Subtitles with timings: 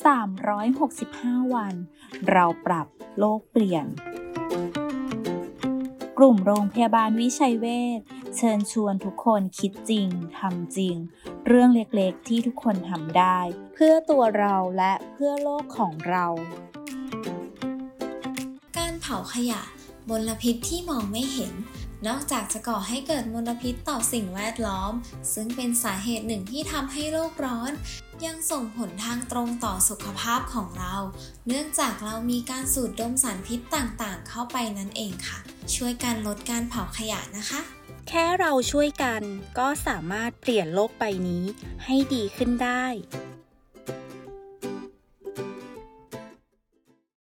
[0.00, 1.74] 365 วัน
[2.30, 2.86] เราปรับ
[3.18, 3.86] โลกเปลี่ยน
[6.18, 7.66] กลุ่มโรงพยาบาลวิชัยเว
[7.98, 8.00] ช
[8.36, 10.08] เชิญชวนทุกคนคิดจริง
[10.38, 10.96] ทำจริง
[11.46, 13.38] เรื่องเล็กๆที่ทุกคนทำได้
[13.74, 16.26] เพื่อตัวเราและเพื่อโลกของเรา
[18.76, 19.62] การเผาขยะ
[20.08, 21.52] มลพิษที่มองไม่เห็น
[22.08, 24.92] นอกจากจะก่อให้เกิดมลพิษต่อสิ่งแวดล้อม
[25.34, 27.72] ซึ่งเป็นสาเหตุหนึ่งที่ทำให้โลกร้อน
[28.24, 30.94] ยังส่งผลทางตรงต่อสุขภาพของเรา
[31.46, 35.38] เนื่องจากเรามีการสูดดมสารพิษต่างๆ เข้าไปนั่นเองค่ะ
[35.74, 37.60] ช่วยกันลดการเผาขยะนะคะ
[38.08, 39.22] แค่เราช่วยกัน
[39.58, 41.44] ก็สามารถเปลี่ยนโลกใบนี้
[41.84, 42.84] ให้ดีขึ้นได้